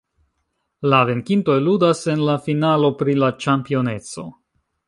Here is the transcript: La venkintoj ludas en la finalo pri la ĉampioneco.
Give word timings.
La 0.93 1.01
venkintoj 1.09 1.59
ludas 1.67 2.01
en 2.15 2.25
la 2.31 2.39
finalo 2.49 2.93
pri 3.03 3.19
la 3.25 3.33
ĉampioneco. 3.47 4.27